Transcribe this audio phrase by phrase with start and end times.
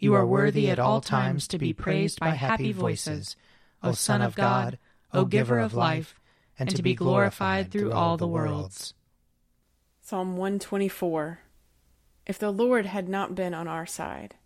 [0.00, 3.36] you are worthy at all times to be praised by happy voices,
[3.82, 4.78] O Son of God,
[5.12, 6.18] O Giver of life,
[6.58, 8.94] and to be glorified through all the worlds.
[10.00, 11.40] Psalm 124
[12.26, 14.36] If the Lord had not been on our side,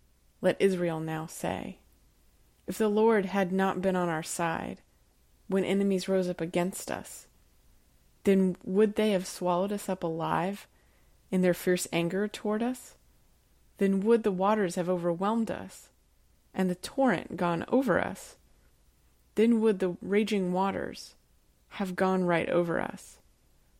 [0.41, 1.79] let Israel now say.
[2.67, 4.81] If the Lord had not been on our side,
[5.47, 7.27] when enemies rose up against us,
[8.25, 10.67] then would they have swallowed us up alive
[11.31, 12.94] in their fierce anger toward us?
[13.77, 15.89] Then would the waters have overwhelmed us,
[16.53, 18.35] and the torrent gone over us.
[19.35, 21.15] Then would the raging waters
[21.69, 23.17] have gone right over us.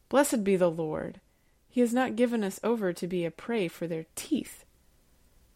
[0.10, 1.22] Blessed be the Lord.
[1.70, 4.66] He has not given us over to be a prey for their teeth.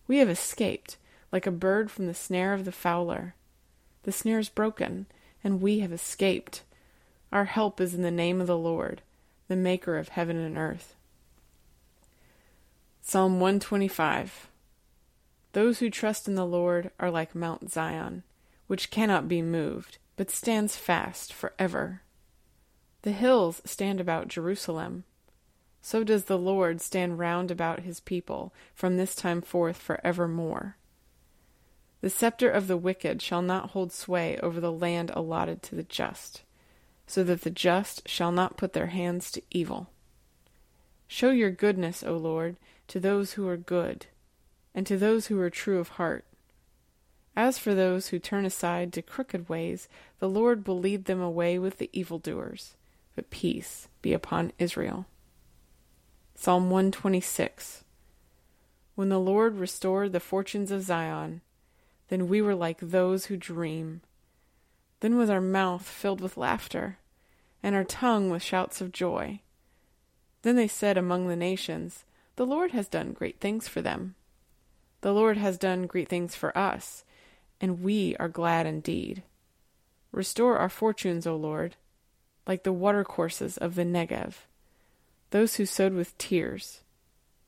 [0.08, 0.98] We have escaped
[1.32, 3.36] like a bird from the snare of the fowler.
[4.04, 5.06] The snare is broken,
[5.44, 6.64] and we have escaped.
[7.32, 9.02] Our help is in the name of the Lord,
[9.48, 10.96] the Maker of heaven and earth.
[13.02, 14.50] Psalm 125
[15.54, 18.24] Those who trust in the Lord are like Mount Zion,
[18.68, 22.02] which cannot be moved, but stands fast for ever.
[23.02, 25.06] The hills stand about Jerusalem.
[25.82, 30.76] So does the Lord stand round about his people from this time forth for evermore.
[32.02, 35.84] The scepter of the wicked shall not hold sway over the land allotted to the
[35.84, 36.44] just,
[37.08, 39.90] so that the just shall not put their hands to evil.
[41.08, 42.56] Show your goodness, O Lord,
[42.90, 44.08] to those who are good,
[44.76, 46.26] and to those who are true of heart.
[47.36, 49.88] As for those who turn aside to crooked ways,
[50.20, 52.76] the Lord will lead them away with the evildoers,
[53.16, 55.06] but peace be upon Israel.
[56.36, 57.84] Psalm 126
[58.96, 61.42] When the Lord restored the fortunes of Zion,
[62.10, 64.02] then we were like those who dream.
[65.02, 66.98] Then was our mouth filled with laughter,
[67.62, 69.42] and our tongue with shouts of joy.
[70.42, 72.04] Then they said among the nations,
[72.40, 74.16] the Lord has done great things for them.
[75.02, 77.04] The Lord has done great things for us,
[77.60, 79.24] and we are glad indeed.
[80.14, 81.76] Restore our fortunes, O Lord,
[82.48, 84.36] like the watercourses of the Negev.
[85.32, 86.80] Those who sowed with tears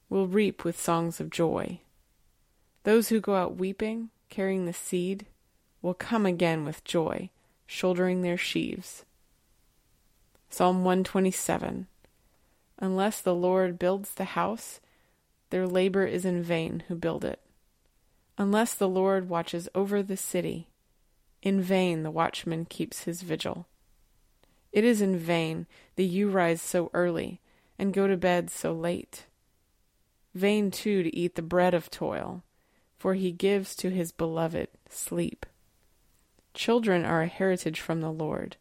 [0.09, 1.79] will reap with songs of joy.
[2.83, 5.25] Those who go out weeping, carrying the seed,
[5.81, 7.29] will come again with joy,
[7.65, 9.05] shouldering their sheaves.
[10.49, 11.87] Psalm 127
[12.81, 14.81] Unless the Lord builds the house,
[15.51, 17.39] their labor is in vain who build it.
[18.39, 20.67] Unless the Lord watches over the city,
[21.43, 23.67] in vain the watchman keeps his vigil.
[24.71, 27.39] It is in vain that you rise so early
[27.77, 29.25] and go to bed so late.
[30.33, 32.43] Vain too to eat the bread of toil,
[32.97, 35.45] for he gives to his beloved sleep.
[36.55, 38.57] Children are a heritage from the Lord,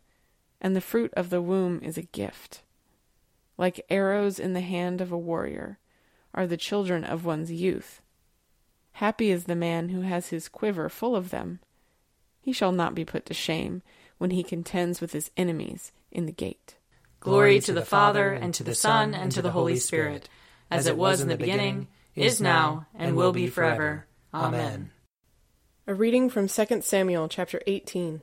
[0.61, 2.63] and the fruit of the womb is a gift.
[3.61, 5.79] Like arrows in the hand of a warrior
[6.33, 8.01] are the children of one's youth.
[8.93, 11.61] Happy is the man who has his quiver full of them.
[12.41, 13.83] He shall not be put to shame
[14.17, 16.77] when he contends with his enemies in the gate.
[17.21, 20.31] Glory to the Father, and to the Son, and to the Holy Spirit,
[20.71, 24.07] as it was in the beginning, is now, and will be forever.
[24.33, 24.91] Amen.
[25.87, 28.23] A reading from 2 Samuel chapter 18.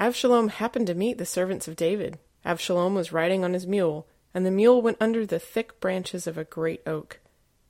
[0.00, 2.18] Avshalom happened to meet the servants of David.
[2.46, 6.36] Avshalom was riding on his mule and the mule went under the thick branches of
[6.36, 7.20] a great oak.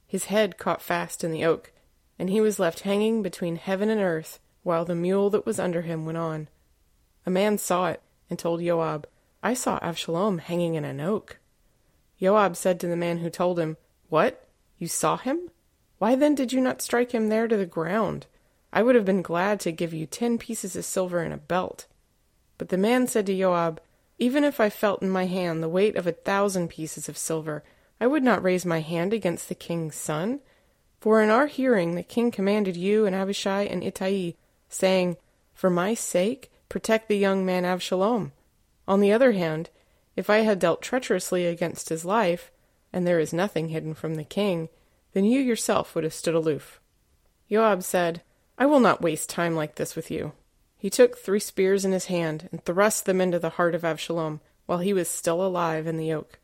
[0.06, 1.72] His head caught fast in the oak,
[2.18, 5.82] and he was left hanging between heaven and earth, while the mule that was under
[5.82, 6.48] him went on.
[7.26, 8.00] A man saw it,
[8.30, 9.06] and told Joab,
[9.42, 11.38] I saw Avshalom hanging in an oak.
[12.20, 13.76] Joab said to the man who told him,
[14.08, 14.48] What?
[14.78, 15.50] You saw him?
[15.98, 18.26] Why then did you not strike him there to the ground?
[18.72, 21.86] I would have been glad to give you ten pieces of silver and a belt.
[22.56, 23.80] But the man said to Joab,
[24.18, 27.64] Even if I felt in my hand the weight of a thousand pieces of silver,
[28.00, 30.40] I would not raise my hand against the king's son.
[31.00, 34.34] For in our hearing the king commanded you and Abishai and Ittai,
[34.68, 35.16] saying,
[35.52, 38.32] For my sake, protect the young man Avshalom.
[38.86, 39.70] On the other hand,
[40.16, 42.50] if I had dealt treacherously against his life,
[42.92, 44.68] and there is nothing hidden from the king,
[45.12, 46.80] then you yourself would have stood aloof.
[47.50, 48.22] Joab said,
[48.56, 50.32] I will not waste time like this with you.
[50.84, 54.40] He took three spears in his hand and thrust them into the heart of Avshalom
[54.66, 56.38] while he was still alive in the oak.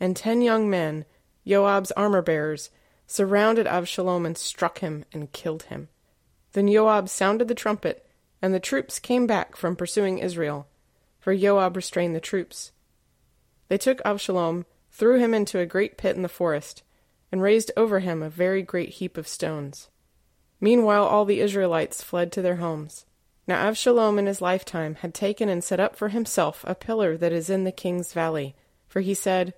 [0.00, 1.04] And ten young men,
[1.46, 2.70] Joab's armor bearers,
[3.06, 5.90] surrounded Avshalom and struck him and killed him.
[6.52, 8.06] Then Joab sounded the trumpet,
[8.40, 10.66] and the troops came back from pursuing Israel,
[11.20, 12.72] for Joab restrained the troops.
[13.68, 16.82] They took Avshalom, threw him into a great pit in the forest,
[17.30, 19.90] and raised over him a very great heap of stones.
[20.62, 23.04] Meanwhile, all the Israelites fled to their homes.
[23.46, 27.32] Now Avshalom in his lifetime had taken and set up for himself a pillar that
[27.32, 28.56] is in the king's valley,
[28.88, 29.54] for he said,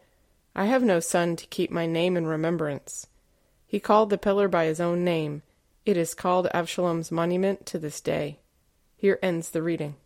[0.54, 3.06] I have no son to keep my name in remembrance.
[3.66, 5.42] He called the pillar by his own name.
[5.86, 8.40] It is called Avshalom's monument to this day.
[8.96, 9.96] Here ends the reading.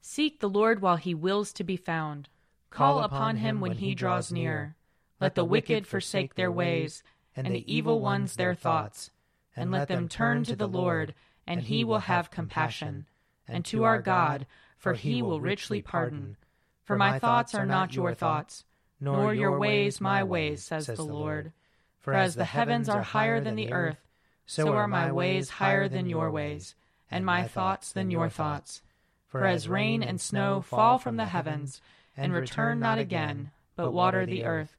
[0.00, 2.28] Seek the Lord while he wills to be found.
[2.70, 4.74] Call upon him when he draws near.
[5.20, 7.04] Let the wicked forsake their ways,
[7.36, 9.10] and the evil ones their thoughts.
[9.54, 11.14] And let them turn to the Lord,
[11.46, 13.06] and he will have compassion.
[13.48, 14.46] And to our God,
[14.76, 16.36] for he will richly pardon.
[16.84, 18.64] For my thoughts are not your thoughts,
[19.00, 21.52] nor your ways my ways, says the Lord.
[22.00, 23.98] For as the heavens are higher than the earth,
[24.46, 26.74] so are my ways higher than your ways,
[27.10, 28.82] and my thoughts than your thoughts.
[29.28, 31.80] For as rain and snow fall from the heavens,
[32.16, 34.76] and return not again, but water the earth,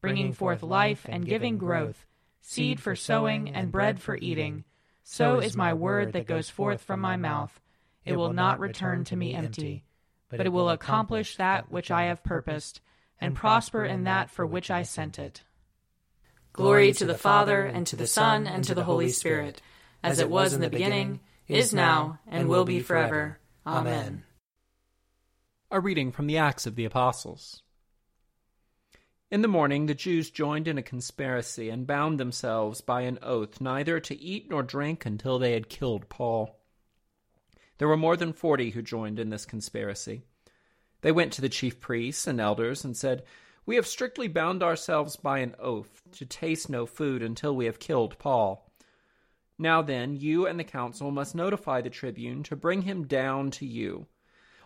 [0.00, 2.06] bringing forth life and giving growth,
[2.40, 4.64] seed for sowing and bread for eating,
[5.08, 7.60] so is my word that goes forth from my mouth.
[8.04, 9.84] It will not return to me empty,
[10.28, 12.80] but it will accomplish that which I have purposed,
[13.20, 15.44] and prosper in that for which I sent it.
[16.52, 19.62] Glory to the Father, and to the Son, and to the Holy Spirit,
[20.02, 23.38] as it was in the beginning, is now, and will be forever.
[23.64, 24.24] Amen.
[25.70, 27.62] A reading from the Acts of the Apostles.
[29.28, 33.60] In the morning, the Jews joined in a conspiracy and bound themselves by an oath
[33.60, 36.60] neither to eat nor drink until they had killed Paul.
[37.78, 40.22] There were more than forty who joined in this conspiracy.
[41.00, 43.24] They went to the chief priests and elders and said,
[43.66, 47.80] We have strictly bound ourselves by an oath to taste no food until we have
[47.80, 48.70] killed Paul.
[49.58, 53.66] Now then, you and the council must notify the tribune to bring him down to
[53.66, 54.06] you,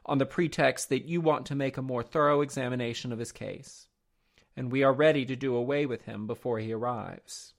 [0.05, 3.87] on the pretext that you want to make a more thorough examination of his case,
[4.57, 7.55] and we are ready to do away with him before he arrives.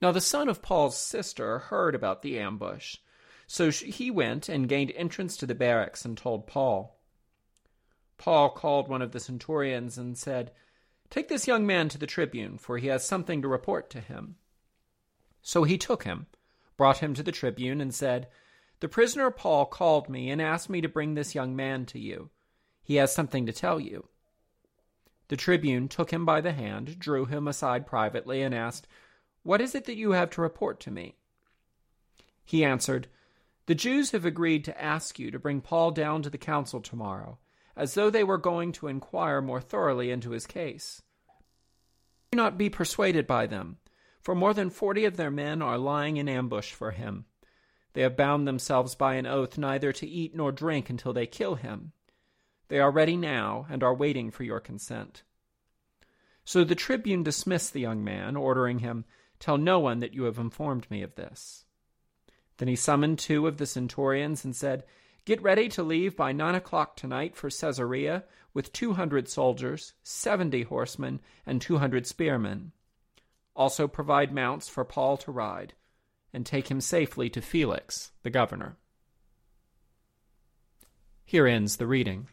[0.00, 2.96] Now the son of Paul's sister heard about the ambush,
[3.46, 7.00] so he went and gained entrance to the barracks and told Paul.
[8.18, 10.52] Paul called one of the centurions and said,
[11.10, 14.36] Take this young man to the tribune, for he has something to report to him.
[15.42, 16.26] So he took him,
[16.76, 18.28] brought him to the tribune, and said,
[18.80, 22.30] The prisoner Paul called me and asked me to bring this young man to you.
[22.82, 24.08] He has something to tell you.
[25.28, 28.86] The tribune took him by the hand, drew him aside privately, and asked,
[29.42, 31.16] What is it that you have to report to me?
[32.44, 33.08] He answered,
[33.66, 37.38] The Jews have agreed to ask you to bring Paul down to the council tomorrow,
[37.76, 41.02] as though they were going to inquire more thoroughly into his case.
[42.30, 43.78] Do not be persuaded by them
[44.24, 47.26] for more than forty of their men are lying in ambush for him.
[47.92, 51.56] They have bound themselves by an oath neither to eat nor drink until they kill
[51.56, 51.92] him.
[52.68, 55.22] They are ready now and are waiting for your consent.
[56.44, 59.04] So the tribune dismissed the young man, ordering him,
[59.40, 61.64] Tell no one that you have informed me of this.
[62.58, 64.84] Then he summoned two of the centurions and said,
[65.24, 70.62] Get ready to leave by nine o'clock tonight for Caesarea with two hundred soldiers, seventy
[70.62, 72.72] horsemen, and two hundred spearmen.
[73.56, 75.74] Also provide mounts for Paul to ride,
[76.32, 78.76] and take him safely to Felix, the governor.
[81.24, 82.28] Here ends the reading.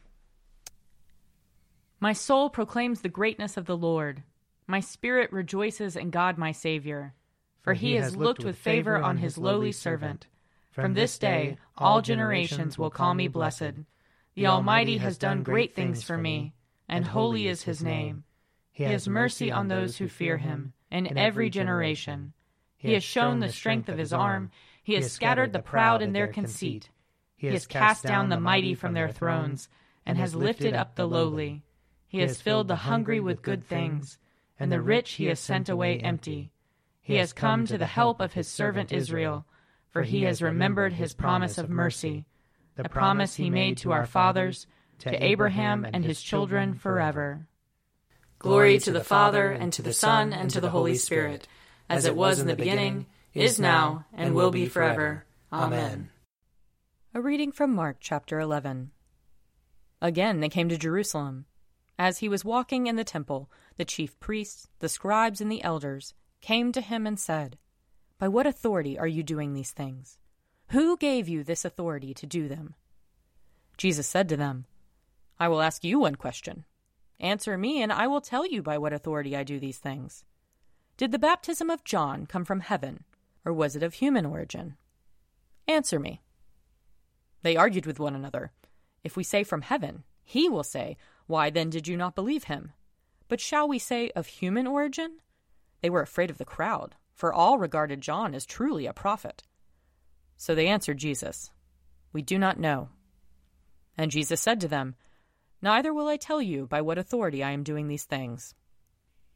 [2.04, 4.24] My soul proclaims the greatness of the Lord.
[4.66, 7.14] My spirit rejoices in God my Saviour.
[7.62, 10.26] For he has looked with favor on his lowly servant.
[10.72, 13.86] From this day all generations will call me blessed.
[14.34, 16.56] The Almighty has done great things for me,
[16.90, 18.24] and holy is his name.
[18.72, 22.34] He has mercy on those who fear him in every generation.
[22.78, 24.50] He has shown the strength of his arm.
[24.82, 26.90] He has scattered the proud in their conceit.
[27.38, 29.70] He has cast down the mighty from their thrones,
[30.04, 31.62] and has lifted up the lowly.
[32.12, 34.18] He has filled the hungry with good things,
[34.60, 36.52] and the rich he has sent away empty.
[37.02, 39.46] He has come to the help of his servant Israel,
[39.92, 42.26] for he has remembered his promise of mercy,
[42.76, 44.68] the promise he made to our fathers,
[45.00, 47.48] to Abraham and his children forever.
[48.40, 51.48] Glory to the Father, and to the Son, and to the Holy Spirit,
[51.90, 55.24] as it was in the beginning, is now, and will be forever.
[55.54, 56.10] Amen.
[57.14, 58.92] A reading from Mark chapter 11.
[60.02, 61.46] Again they came to Jerusalem.
[62.02, 66.16] As he was walking in the temple, the chief priests, the scribes, and the elders
[66.42, 67.60] came to him and said,
[68.18, 70.18] By what authority are you doing these things?
[70.70, 72.74] Who gave you this authority to do them?
[73.78, 74.66] Jesus said to them,
[75.40, 76.66] I will ask you one question.
[77.20, 80.26] Answer me, and I will tell you by what authority I do these things.
[80.98, 83.04] Did the baptism of John come from heaven,
[83.46, 84.76] or was it of human origin?
[85.68, 86.24] Answer me.
[87.44, 88.54] They argued with one another.
[89.04, 90.98] If we say from heaven, he will say,
[91.32, 92.74] Why then did you not believe him?
[93.30, 95.20] But shall we say of human origin?
[95.80, 99.42] They were afraid of the crowd, for all regarded John as truly a prophet.
[100.36, 101.50] So they answered Jesus,
[102.12, 102.90] We do not know.
[103.98, 104.96] And Jesus said to them,
[105.62, 108.54] Neither will I tell you by what authority I am doing these things.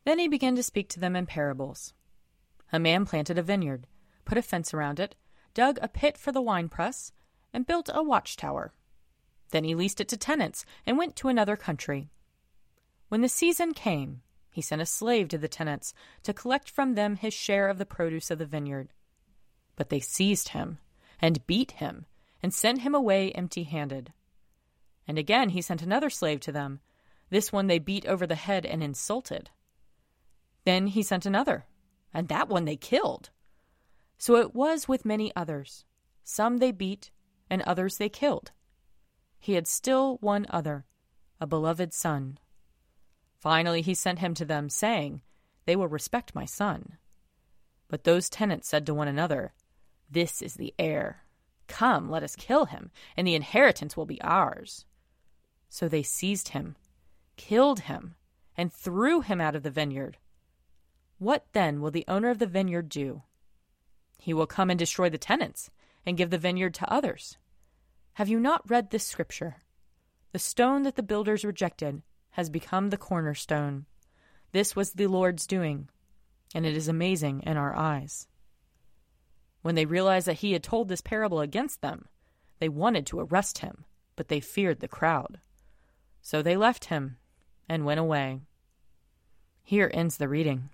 [0.04, 1.94] Then he began to speak to them in parables.
[2.74, 3.88] A man planted a vineyard,
[4.26, 5.16] put a fence around it,
[5.54, 7.14] dug a pit for the winepress,
[7.54, 8.74] and built a watchtower.
[9.56, 12.10] Then he leased it to tenants and went to another country.
[13.08, 14.22] When the season came,
[14.52, 15.94] he sent a slave to the tenants
[16.24, 18.90] to collect from them his share of the produce of the vineyard.
[19.78, 20.80] But they seized him
[21.22, 22.06] and beat him
[22.44, 24.12] and sent him away empty handed.
[25.08, 26.82] And again he sent another slave to them.
[27.30, 29.52] This one they beat over the head and insulted.
[30.66, 31.66] Then he sent another,
[32.14, 33.30] and that one they killed.
[34.18, 35.86] So it was with many others.
[36.26, 37.10] Some they beat,
[37.50, 38.52] and others they killed.
[39.46, 40.86] He had still one other,
[41.40, 42.40] a beloved son.
[43.38, 45.22] Finally he sent him to them, saying,
[45.66, 46.98] They will respect my son.
[47.88, 49.54] But those tenants said to one another,
[50.10, 51.26] This is the heir.
[51.68, 54.84] Come, let us kill him, and the inheritance will be ours.
[55.70, 56.76] So they seized him,
[57.38, 58.16] killed him,
[58.58, 60.18] and threw him out of the vineyard.
[61.20, 63.22] What then will the owner of the vineyard do?
[64.18, 65.70] He will come and destroy the tenants
[66.04, 67.38] and give the vineyard to others.
[68.16, 69.58] Have you not read this scripture?
[70.32, 73.88] The stone that the builders rejected has become the cornerstone.
[74.54, 75.90] This was the Lord's doing,
[76.54, 78.30] and it is amazing in our eyes.
[79.64, 82.06] When they realized that he had told this parable against them,
[82.60, 83.84] they wanted to arrest him,
[84.16, 85.42] but they feared the crowd.
[86.22, 87.18] So they left him
[87.68, 88.40] and went away.
[89.62, 90.70] Here ends the reading.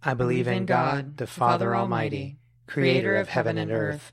[0.00, 4.12] I believe in God, the Father Almighty, creator of heaven and earth.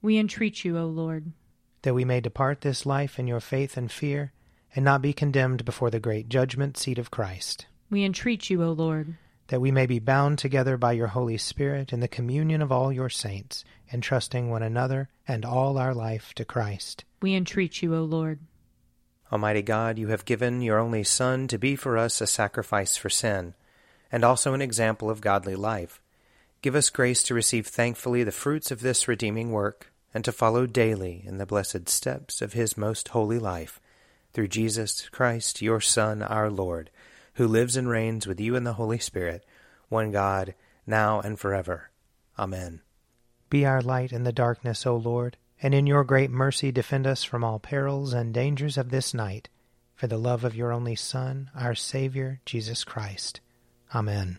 [0.00, 1.32] We entreat you, O Lord.
[1.82, 4.32] That we may depart this life in your faith and fear,
[4.74, 7.66] and not be condemned before the great judgment seat of Christ.
[7.90, 9.16] We entreat you, O Lord.
[9.48, 12.92] That we may be bound together by your Holy Spirit in the communion of all
[12.92, 17.04] your saints, entrusting one another and all our life to Christ.
[17.20, 18.40] We entreat you, O Lord.
[19.32, 23.10] Almighty God, you have given your only Son to be for us a sacrifice for
[23.10, 23.54] sin,
[24.12, 26.00] and also an example of godly life.
[26.60, 30.66] Give us grace to receive thankfully the fruits of this redeeming work and to follow
[30.66, 33.80] daily in the blessed steps of his most holy life.
[34.32, 36.90] Through Jesus Christ, your Son, our Lord,
[37.34, 39.44] who lives and reigns with you in the Holy Spirit,
[39.88, 40.54] one God,
[40.86, 41.90] now and forever.
[42.38, 42.80] Amen.
[43.50, 47.24] Be our light in the darkness, O Lord, and in your great mercy defend us
[47.24, 49.48] from all perils and dangers of this night,
[49.94, 53.40] for the love of your only Son, our Savior, Jesus Christ.
[53.94, 54.38] Amen.